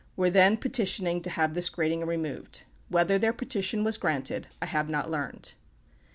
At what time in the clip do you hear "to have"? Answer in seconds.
1.21-1.53